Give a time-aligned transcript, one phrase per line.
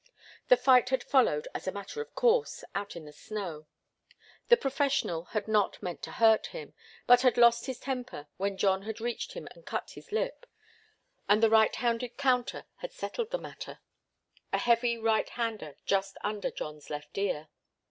[0.47, 3.67] The fight had followed as a matter of course, out in the snow.
[4.49, 6.73] The professional had not meant to hurt him,
[7.05, 10.47] but had lost his temper when John had reached him and cut his lip,
[11.29, 13.77] and a right handed counter had settled the matter
[14.51, 17.49] a heavy right hander just under John's left ear.